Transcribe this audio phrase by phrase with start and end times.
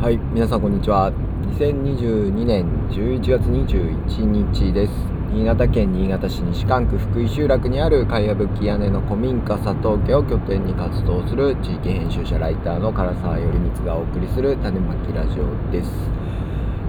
[0.00, 1.10] はい、皆さんこんにちは。
[1.58, 4.92] 2022年11月21日です。
[5.32, 15.90] 新潟県新潟市西館区福井集落にあるかやぶき屋根の古民家佐藤家を拠点に活動する地域編集者ライターの唐沢頼光がお送りする種まきラジオです。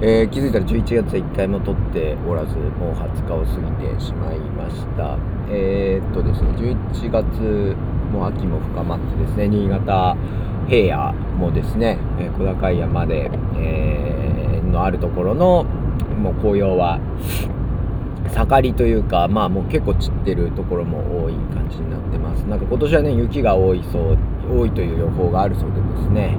[0.02, 5.18] えー気づいたら11月は1回も撮っておらずもう20日を過ぎてしまいました
[5.50, 7.76] えーっとですね11月
[8.14, 10.16] も秋も深まってですね新潟
[10.70, 15.64] 平野もですね、え小高い山で、えーのあるところの
[16.21, 17.00] もう紅葉は
[18.32, 22.42] 盛りというかまあもう結構散ってるところも多い感じになってます。
[22.42, 24.18] なんか今年はね雪が多いそう
[24.48, 26.38] 多いという予報があるそうでですね。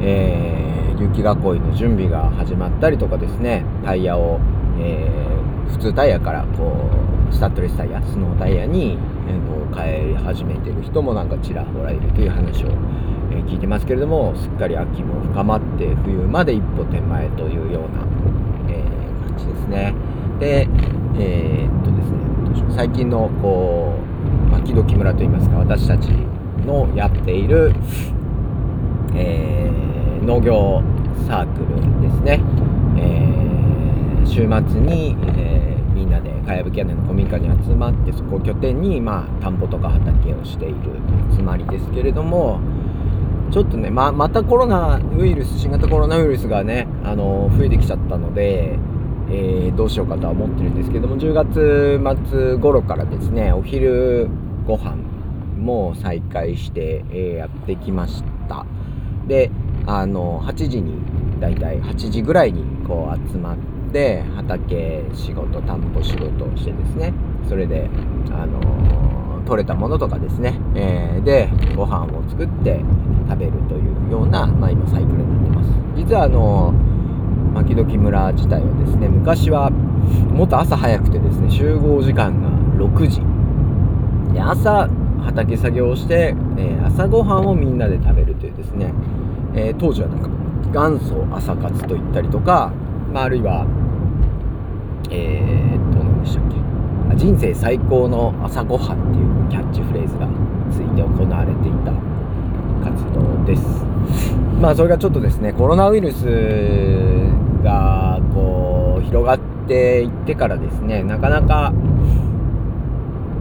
[0.00, 3.64] えー雪囲いの準備が始まったりとかですね。
[3.84, 4.40] タイヤを、
[4.80, 5.32] えー
[5.70, 6.90] 普通タイヤからこ
[7.30, 12.68] うスタッドレスタイヤスノータイヤに、えー変え始めてる人もなんかちらほらいるという話を、
[13.32, 18.04] え聞いてますけれどもすっかり秋も深まって冬まで一歩手前というような、
[18.68, 19.94] えー感じですね。
[20.38, 20.68] で
[21.18, 23.94] えーっとですね最近のこ
[24.48, 26.08] う牧時村といいますか私たち
[26.66, 27.74] のやっている
[29.14, 30.82] えー農業
[31.26, 32.40] サークルですね、
[32.96, 40.76] え週末に、えみんなでかやぶき屋根の古民家に集まってそこを拠点に、まあ、田んぼとか畑をしている
[41.36, 42.60] 集まりですけれども
[43.52, 48.78] ちょっとねままたコロナウイルス新型コロナウイルスがね、あの増えてきちゃったので、
[49.28, 52.00] えーどうしようかとは思ってるんですけども10月
[52.30, 54.28] 末頃からですねお昼
[54.66, 54.96] ご飯
[55.58, 58.64] も再開して、えーやってきました。
[59.28, 59.50] で
[59.86, 60.94] あの8時に
[61.38, 63.56] だいたい8時ぐらいにこう集まっ
[63.92, 67.12] て畑仕事田んぼ仕事をしてですね
[67.48, 67.90] それで
[68.30, 69.11] あの
[69.46, 72.80] 取れたものとかですね、えーでご飯を作って
[73.28, 75.68] 食べるというような、まあ、今サイクルになってます。
[75.96, 76.72] 実はあの
[77.54, 82.48] 牧時村自体はですね昔はもっと朝早くてですね集合時間が
[82.84, 83.22] 6時。
[84.34, 84.88] で朝
[85.24, 88.92] 畑作業をして、えー朝ごはんをみんなで食べるというですね、
[89.54, 90.28] えー当時はなんか
[90.72, 92.72] 元祖朝活と言ったりとか、
[93.12, 93.66] まあ、あるいは
[95.10, 96.61] えー、っと何でしたっけ？
[97.16, 100.26] 人生最高の朝ごはんっていうキャッチフレーズが
[100.70, 101.92] ついて行われていた
[102.84, 103.84] 活動です。
[104.60, 106.24] まあそれがちょっとですねコロナウイルス
[107.62, 111.72] がこう広がっていってからですねなかなか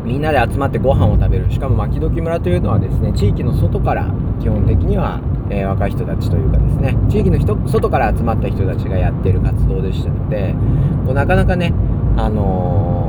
[0.03, 4.12] みんなで集まってご飯を食べるしかも牧時村というのはですね地域の外から
[4.42, 10.56] 基本的には、えー若い人たちというかですね地域の人外から集まった人たちがやっている活動でしたので
[11.06, 11.74] こうなかなかね
[12.18, 13.00] あのー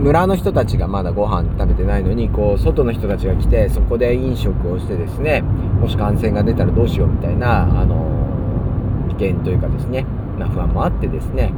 [0.00, 8.20] 村の人たちがまだご飯食べてないのにこう外の人たちが来てそこで飲食をしてですねもし感染が出たらどうしようみたいな、あのー
[9.10, 10.06] 危険というかですね、
[10.38, 11.52] ま、不安もあってですね、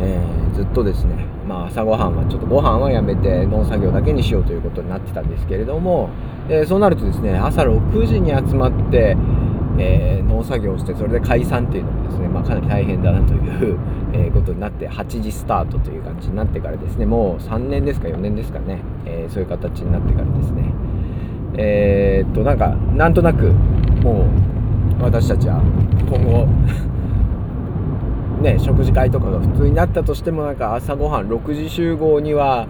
[0.00, 6.10] えーずっとですね、まあ、朝ごはんはちょっとご飯はやめて農作業だけにしようということになってたんですけれども、
[6.48, 9.16] えそうなるとですね朝6時に集まって、
[9.78, 13.38] え農作業をしてそれで解散っていうのもですね、まあ、かなり大変だなとい
[13.70, 13.78] う、
[14.14, 20.72] えことになって8時スタートという感じになってからですねもう3年ですか4年ですかね、えーそういう形になってからですね。
[21.56, 23.50] えーっとなんかなんとなく
[24.02, 24.26] も
[25.00, 25.60] う私たちは
[26.08, 26.46] 今後
[28.42, 32.68] ね食事会とかが普通になったとしてもなんか朝ごはん6時集合には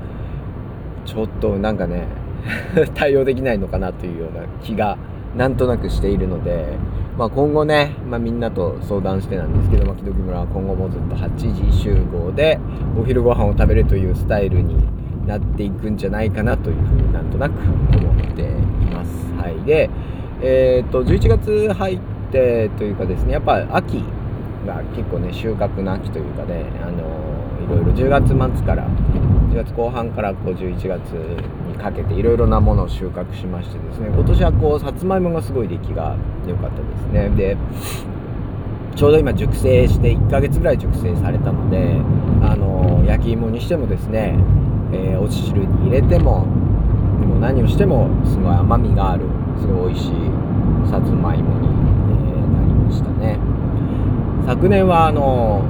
[1.04, 2.06] ちょっとなんかね
[2.94, 4.96] 対応できないのかなというような気が
[5.36, 6.68] なんとなくしているので、
[7.16, 12.58] まあ、今後ね、まあ、みんなと相談してなんですけど牧時村は今後もずっと8時集合で
[12.98, 14.76] お昼ご飯を食べるというスタイルに
[15.26, 17.60] なっていくんじゃないかなというふうになんとなく
[17.96, 18.46] 思ってい
[18.90, 19.32] ます。
[19.34, 19.88] はい、で、
[20.42, 22.00] えーっと11月入っ
[22.32, 24.02] てというかですねやっぱ秋
[24.66, 27.23] が結構ね収穫の秋というかね、あの
[27.64, 37.30] いろいろ10月末から10月後半からこう11月にかけていろいろなものを収穫しましてですね今年はこうさつまいもがすごい出来が良かったですね。
[37.30, 37.56] で
[38.96, 42.00] ちょうど今熟成して1ヶ月ぐらい熟成されたので、
[42.42, 44.38] あの焼き芋にしてもですね、
[44.92, 46.46] えーお汁に入れても
[47.18, 49.24] でも何をしてもすごい甘みがある
[49.60, 50.10] すごい美味しい
[50.88, 53.38] さつまいもに、えなりましたね。
[54.46, 55.64] 昨年はあの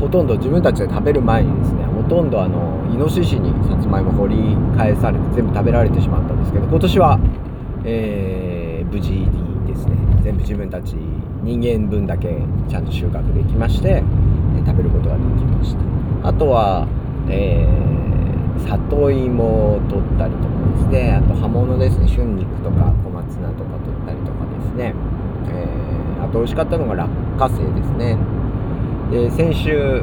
[0.00, 7.18] ほとんど自分たちで食べる前にですねほとんどあのイノシシにさつまいも掘り返されて全部食べられてしまったんですけど今年は、
[7.84, 8.58] えー
[8.88, 10.96] 無事にですね全部自分たち
[11.42, 12.38] 人間分だけ
[12.70, 14.02] ちゃんと収穫できまして、
[14.56, 15.76] え食べることができまし
[16.22, 16.28] た。
[16.28, 16.88] あとは、
[17.28, 17.88] えー
[18.66, 24.94] 里芋を取ったりとかですねあと葉物ですね春菊とか小松菜とか取ったりとかですね、
[25.48, 27.08] えー、あと美味しかったのが落
[27.38, 28.18] 花生ですね。
[29.10, 30.02] で先週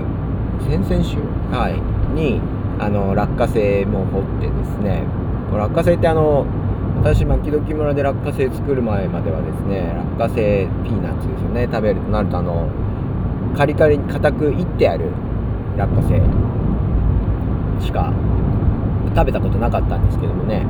[0.67, 1.17] 先々週？
[1.51, 1.79] はい。
[2.15, 2.41] に
[2.79, 5.03] あの落花生も掘ってですね。
[5.53, 6.45] 落花生ってあの
[7.01, 11.67] 私牧時村で落花生作る前まではですね落花生ピーナッツですよね。
[11.71, 12.67] 食べるとなるとあの
[13.55, 15.11] カリカリに硬くいってある
[15.77, 16.19] 落花生
[17.85, 18.11] しか
[19.15, 20.65] 食べたことなかったんですけどもね。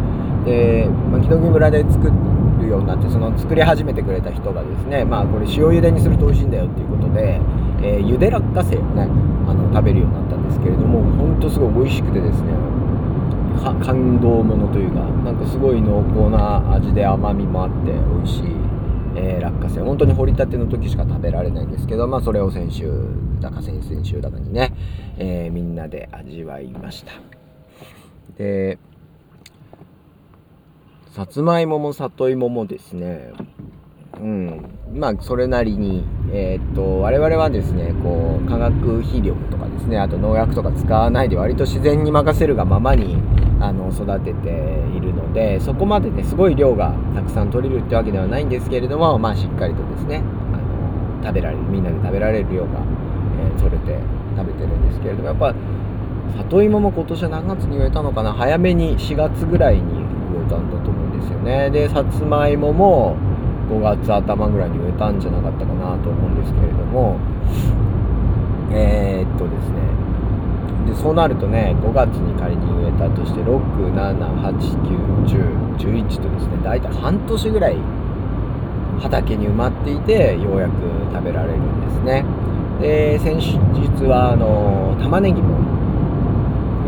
[0.46, 2.12] で牧時村で作
[2.60, 7.40] るようになってその作り始めてくれた人がですねまあこれ塩茹でにすると美味しいんだよっていうことで、
[7.86, 9.04] えー、茹で落花生をね
[9.48, 12.54] あの食べるようになったんですけれどもほんとすごい美味しくてですね
[13.84, 18.44] 感動ものというかなんかすごい濃厚な味で甘みもあって美味しい、
[19.16, 19.82] えー、落花生。
[19.82, 22.92] 本当に掘りたての時しか食べられないんですけどまあそれを先週
[23.40, 24.74] だか先々週だかにね、
[25.18, 27.14] えー、みんなで味わいました。
[28.38, 28.78] で
[31.12, 33.32] さつまいもも里芋もですね
[34.22, 34.76] うん。
[34.94, 43.18] まあそれなりにえー、っと我々はですねこう化学肥料とかですねあと農薬とか使わないで割と自然に任せるがままに
[43.60, 44.50] あの育てて
[44.96, 50.18] いるのでそこまでねすごい量がたくさん取れるってわけではないんですけれどもまあしっかりとですね
[50.54, 52.80] あの食べられるみんなで食べられる量が、
[53.40, 54.00] えー、取れて
[54.38, 55.54] 食べてるんですけれどもやっぱ
[56.38, 58.34] 里芋も今年は何月に植えたのかな？
[58.34, 61.70] 早めに4月ぐらいに植えたんだと思うんですよね。
[61.70, 63.16] でさつまいもも
[63.70, 67.20] 5月頭ぐらいに植えたんじゃなかったかなと思うんですけれども
[68.72, 69.76] えー、っとですね。
[70.86, 77.78] でそうなるとね5月に仮に植えたとして67891011とですね大体半年ぐらい
[79.00, 80.74] 畑に埋まっていてようやく
[81.12, 82.24] 食べられるんですね。
[82.80, 83.58] で先日
[84.06, 85.58] はあの玉ねぎも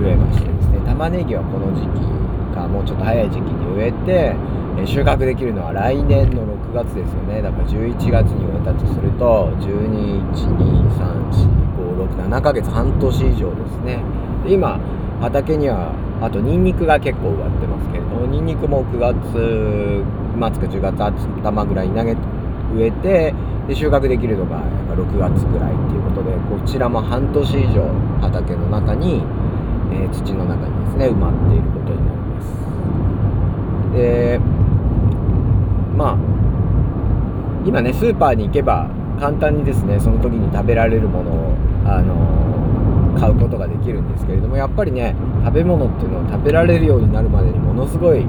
[0.01, 2.01] 植えましてですね玉ねぎはこの時期
[2.53, 4.35] かもうちょっと早い時期に植えて
[4.85, 7.41] 収穫できるのは来年の6月ですよね。
[7.41, 14.03] だから11月に植えたとすると12123456 7ヶ月半年以上ですね。
[14.43, 14.79] で今
[15.21, 20.03] 畑にはあとニンニクが結構植わってますけれどもニンニクも9月末
[20.39, 21.01] か10月
[21.41, 22.15] 頭ぐらいに投げ
[22.75, 23.33] 植えて
[23.67, 27.83] で収穫できるのがやっぱ6月ぐらいっていうことでこちらも半年以上
[28.21, 29.23] 畑の中に、
[29.91, 32.47] えー、土の中にですね埋まっていることになります。
[33.93, 34.39] で
[35.95, 36.17] まあ
[37.67, 41.53] 今ねスーパーに行けば簡単にですねその時に食べられるものを
[41.85, 48.25] あの買うことができるんですけれどもやっぱりね食べ物っていうのを食べられるようになるまでにものすごい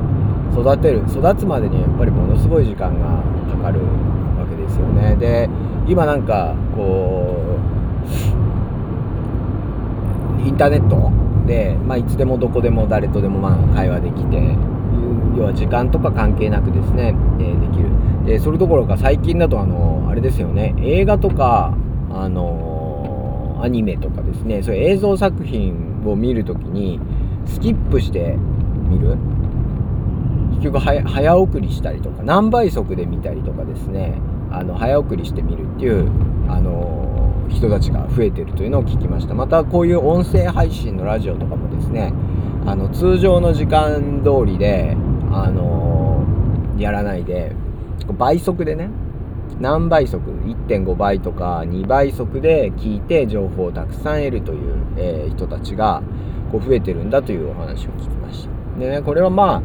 [0.53, 5.15] 育てる育つまでにやっぱりものすごい時間がかかるわけですよね。
[5.17, 5.49] で
[5.87, 7.37] 今なんかこ
[10.39, 11.13] うインターネット
[11.47, 14.57] で、まあ、いつでもどこでも誰とでもまあ会話できて
[15.37, 17.89] 要は時間とか関係なくですね、え、できる。
[18.29, 20.75] でそれどころか最近だとあのあれですよね。
[20.81, 21.75] 映画とか
[22.11, 24.63] あのアニメとかですね。
[24.63, 27.01] そういう映像作品を見るときに
[27.47, 28.37] スキップして
[28.91, 29.17] 見る。
[30.57, 34.21] 結局早送りしたりとか何倍速で見たりとかですね。
[34.51, 36.11] あの早送りしてみるっていう
[36.49, 39.33] あの人たちが増えてるというのを聞きました。
[39.33, 42.13] またこういう音声配信のラジオとかもですね
[42.67, 44.95] あの通常の時間通りで
[45.33, 46.27] あの
[46.77, 47.57] やらないで
[48.17, 48.91] 倍速でね
[49.61, 56.03] 何倍速1.5倍とか2倍速で聞いて情報をたくさん得るという、えー、人たちが
[56.53, 58.81] こう増えてるんだというお話を聞きました。
[58.81, 59.63] でねこれはまあ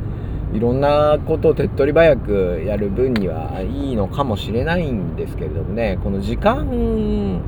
[0.56, 7.42] いろんなことを手っ取り早くやる分にはいいのかもしれないんですけれどもねこの時間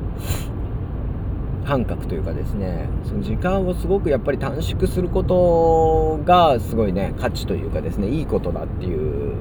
[1.64, 9.34] 感覚というかですねその時間をすごくやっぱり短縮することがすごいね価値というかですねいいことだっていう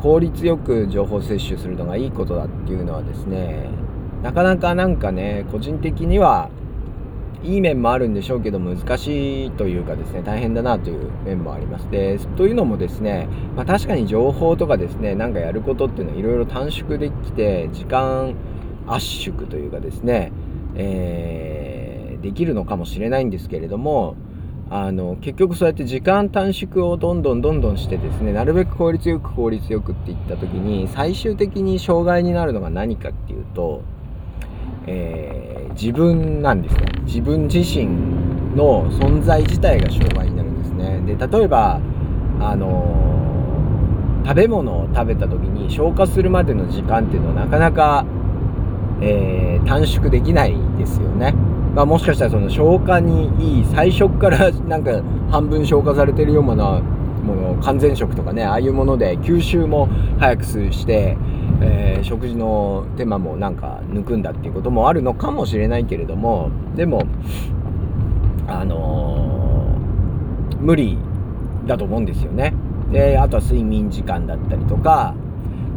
[0.00, 3.68] 効率よく情報摂取するのがいいことだっていうのはですね
[4.22, 6.50] なかなかなんかね個人的には
[7.42, 11.90] いい面もあるんでしょうけど難しいというかですね大変だなという面もあります。
[11.90, 18.34] でというのもですね、まあ、確かに情報とかですねなんかやることっていうのはいろいろ短縮できて時間
[18.86, 20.32] 圧縮というかですね
[20.74, 24.16] えー、できるのかもしれないんですけれども
[24.72, 33.82] あの結局そうやって時間短縮をどんどんどんどんしてですねなるべく効率よく効率よくっていった時に最終的に障害になるのが何かっていうと、
[34.86, 36.84] えー、自分なんですね。
[37.02, 37.86] 自分自身
[38.54, 41.16] の存在自体が障害になるんですね。
[41.16, 41.80] で例えば
[42.38, 42.96] あの
[44.24, 48.04] 食べ物を食べた時に消化するまでの時間っていうのはなかなか
[49.00, 51.34] えー、短縮できないですよね。
[51.74, 59.88] まあ、もしかしたらその消化にいい最初からなんか半分消化されてるようなもの完全食とかねああいうもので吸収も
[60.18, 61.16] 早くして、
[61.60, 67.04] えー、食事の手間もなんか抜くんだっていうこともあるのかもしれないけれどもでも
[68.48, 70.98] あのー、無理
[71.66, 72.52] だと思うんですよね。
[72.90, 75.14] であとは睡眠時間だったりとか、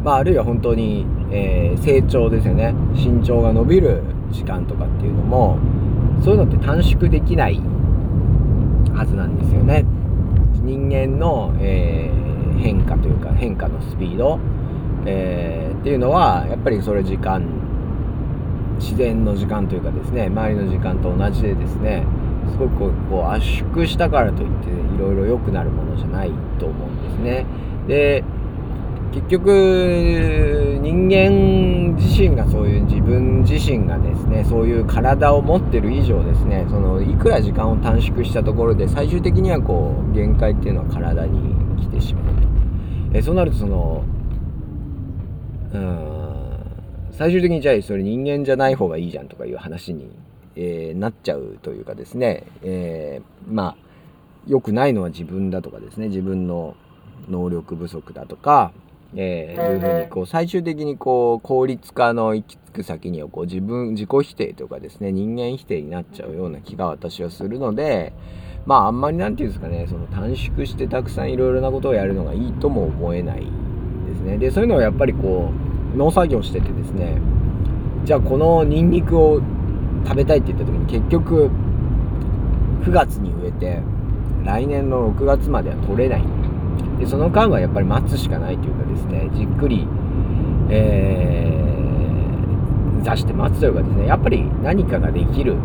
[0.02, 5.58] まあ、あるいは本当に、えー、成長ですよね身長が伸びる時間とかっていうのも
[6.22, 7.60] そういうのって短縮できない
[8.94, 9.84] はずなんですよね。
[10.62, 14.38] 人間の、えー、変化というか変化のスピード、
[15.04, 17.42] えー、っていうのはやっぱりそれ時間
[18.78, 22.04] 自然の時間というかですね周りの時間と同じでですね
[22.52, 27.46] すごくこう圧縮したからといっていろいろ良くなるものじゃないと思うんですね。
[27.88, 28.24] で
[29.14, 42.48] 結局人間自身がそういう自分自身がですねそういう体を持ってる以上ですねそのいくら時間を短縮したところで最終的にはこう限界っていうのは体に来てしまうと。
[43.14, 44.04] えそうなるとその
[45.72, 46.14] うん
[47.12, 50.10] 最終的にじゃあそれ人間じゃない方がいいじゃんとかいう話に、
[50.56, 53.76] えー、なっちゃうというかですね、えー、まあ
[54.48, 56.74] 良くないのは自分だとかですね自分の
[57.28, 58.72] 能力不足だとか
[59.16, 68.12] えー、いうふうにこう最終的にこう効率化の行き着く先にはこう自分自己否定とかですね人間否定になっちゃうような気が私はするので
[68.66, 74.38] まああんまり何て言うんですかねその短縮してたくさんいろいろなことをやるのがいいとも思えないですね。
[74.38, 75.50] でそういうのはやっぱりこ
[75.94, 77.18] う農作業しててですね
[78.04, 79.40] じゃあこのニンニクを
[80.04, 81.50] 食べたいって言った時に結局
[82.82, 83.80] 9月に植えて
[84.44, 86.43] 来年の6月までは取れない
[86.98, 89.86] でその間はやっぱり待つしかないというかですねじっくり、
[90.70, 95.56] えー、座して待つというかですねやっぱり何かができる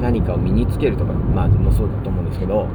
[0.00, 2.68] 何かを身につけるとかまあもそうだと思うんですけど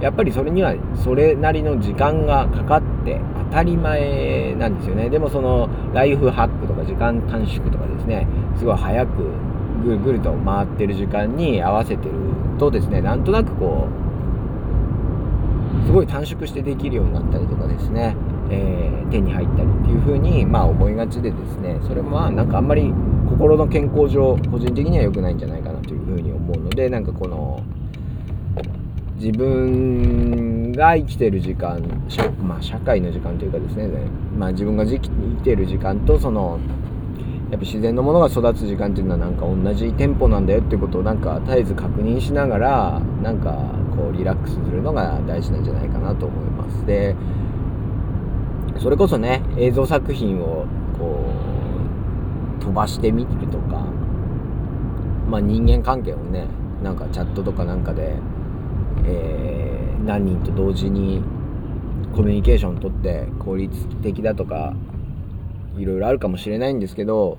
[0.00, 3.20] やっぱりそれにはそれなりの時間がかかって
[3.50, 5.08] 当たり前なんですよね。
[5.08, 9.32] でもそのライフハックとか時間短縮とかですねすごい早く
[9.84, 12.12] ぐるぐると回ってる時間に合わせてる
[12.58, 14.07] とですねなんとなくこう
[15.86, 18.16] すごい短縮してできるようになったりとかですね、
[18.50, 22.92] えー、手に入ったりっていう風にまあ思いがちでですねそれもまあなんかあんまり
[23.28, 27.62] 心の健康上個人的には良くないんじゃないかなという風に思うのでなんかこの
[29.16, 31.82] 自分が生きてる時間
[32.40, 33.88] まあ社会の時間というかですね
[34.36, 35.10] まあ自分が生き
[35.42, 36.58] てる時間とその
[37.50, 43.52] やっぱ自然のものが育つ時間っていうのはなんか同じテンポなんだよっていうことをなんか絶えず確認しながらなんか
[43.96, 46.84] こうリラックスするのが大事なんじゃないかなと思います。
[46.84, 47.16] で
[48.78, 50.66] それこそね映像作品を
[50.98, 51.24] こ
[52.60, 53.86] う飛ばしてみるとか
[55.28, 56.46] まあ人間関係をね
[56.82, 58.16] なんかチャットとかなんかで、
[59.04, 61.22] えー、何人と同時に
[62.14, 64.74] コミュニケーション取って効率的だとか
[65.78, 67.38] いろいろあるかもしれないんですけど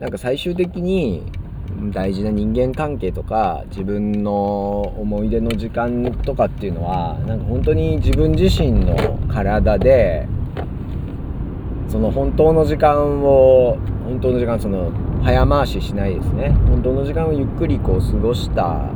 [0.00, 1.22] なんか最終的に
[1.92, 10.26] 大事な人間関係とか自分の思い出の時間とかっていうのはなんか本当に自分自身の体で
[11.88, 16.50] その本当の時間を本当の時間その早回ししないですね。
[16.68, 18.90] 本当の時間をゆっくりこう過ごした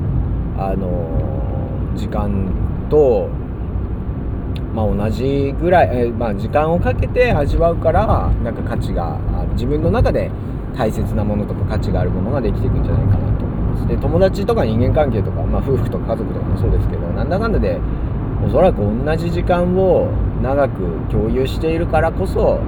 [0.57, 3.29] あの時間と
[4.81, 9.19] まあ、同じぐらい、えー、まあ、時間をかけて味わうからなんか価値が
[9.53, 10.31] 自分の中で
[10.77, 13.87] 大切なものとか価値があるものができていくんじゃないかなと思います。
[13.89, 17.79] で友達とか人間関係とか、まあ、夫婦とか家族とかもそうですけどなんだかんだで
[18.47, 20.09] おそらく同じ時間を
[20.43, 22.61] 長く共有しているからこそ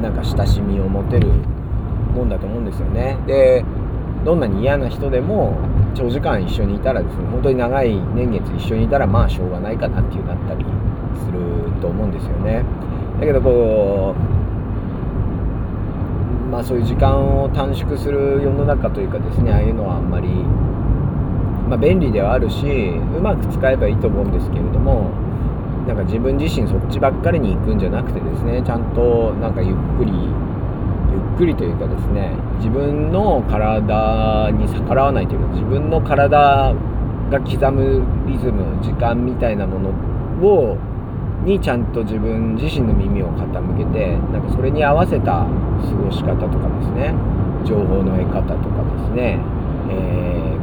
[0.00, 1.28] なんか親しみを持てる
[2.14, 3.16] もんだと思うんですよね。
[3.26, 3.64] で
[4.24, 5.56] どんなに嫌な人でも
[5.94, 10.64] 長時間一緒にいたらですね本当に長い年月一緒にいたらまあしょうがないかなっていうなったり
[11.16, 11.40] する
[11.80, 12.64] と思うんですよね。
[13.20, 14.36] だけどこう
[16.50, 20.28] まあそういう時間を短縮する世の中というかですねああいうのはあんまり、
[21.68, 25.10] まあ、便利ではあるしうまく使えばいいと思うんですけれども
[25.86, 36.74] なんか自分自身そっちばっかりに行くんじゃなくてですねちゃんとなんかゆっくりゆっくりというかですね自分の体に逆らわないというか自分の体
[37.30, 39.90] が刻むリズム時間みたいなもの
[40.46, 40.78] を
[41.46, 45.48] にちゃんと自分自身の耳を傾けてなんかそれに合わせた過
[45.94, 47.14] ごし方とかですね
[47.64, 49.38] 情報の得方とかですね、
[49.88, 50.58] えー、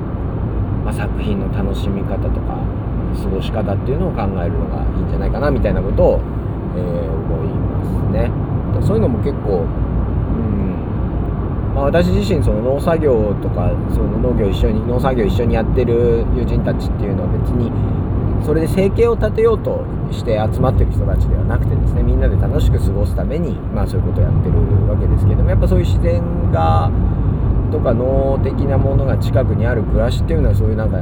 [0.84, 2.60] まあ、作品の楽しみ方とか
[3.16, 6.20] 過ごし方っていうのを考えるのがいいんじゃないかなみたいなことを、
[6.76, 8.30] えー、思いますね。
[8.86, 9.68] そういうのも結構、うん
[11.76, 17.72] まあ、私自身その農作業とかその農業一緒に農作業一緒にやってる友人たちっていうのは別に
[18.44, 24.56] それで生計を立てようとして集まってる人たちではなくてですねみんなで楽しく過ごすために、まあ、そういうことをやってる
[24.88, 26.92] わけですけどもやっぱそういう自然が
[27.72, 30.98] とか脳的なものが近くにある暮らしっていうのはそういうなんか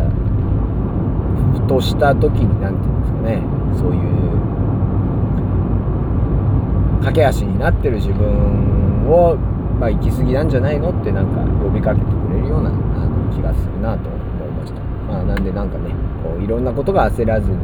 [1.59, 3.43] ふとした時に何て言うんですかね
[3.75, 4.21] そういう
[7.01, 9.35] 駆け足になってる自分を、
[9.79, 14.20] まあ、行き過ぎなんじゃないのってなんか呼びかけてくれるようなあの気がするなと
[15.11, 15.21] ま。
[15.21, 15.89] あ、なんでなんかね
[16.23, 17.57] こういろんなことが焦らずに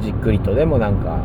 [0.00, 1.20] じっくりとでもなんか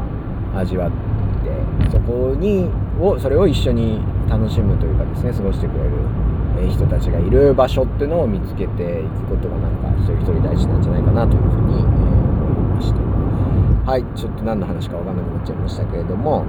[0.55, 2.69] 味わってそこに
[2.99, 16.45] をそれを一緒に楽しむというかですね過ごしてくれる人たちがいる場所っていうのを見つけていくことがなんか一人一人大事なんじゃないかなというふうに、え思いましたはいちょっと何の話か分かんなくなっちゃいましたけれども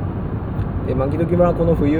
[0.87, 1.99] で牧時村はこの冬、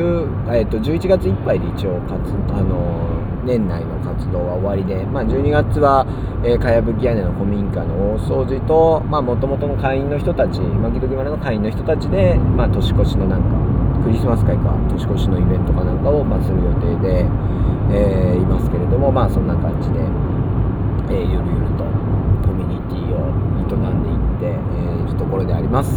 [0.49, 2.15] えー、と11月いっぱいで一応活
[2.55, 3.16] あの
[3.47, 6.05] 年内の活動は終わりで、まあ、12月は、
[6.45, 17.25] えー、かやぶき屋根の古民家の大掃除ともともとの会員の人たち牧時村の会員の人たちで、まあ、年越しのなんかクリスマス会か年越しのイベントかなんかを、まあ、する予定で、
[17.95, 20.03] えー、いますけれどもまあそんな感じで、
[21.15, 21.87] えー、ゆるゆると
[22.43, 23.31] コミュニティを
[23.63, 25.91] 営んでいって、えー、いるところであります。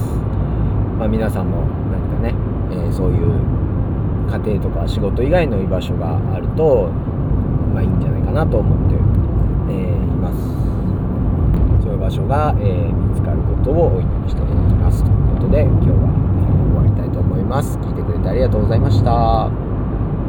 [0.98, 2.36] まあ、皆さんも何かね、
[2.72, 3.60] えー、そういう
[4.30, 6.92] 家庭とか仕事以外の居場所があると、
[7.80, 8.96] まあ、いいんじゃないかなと思って、
[9.72, 10.38] えー、います。
[11.82, 15.04] そういう場所が、えー、見つかることをお祈りしております。
[15.04, 17.78] ということで今日は、え、終わりたいと思います。
[17.78, 19.59] 聞いてくれてありがとうございました。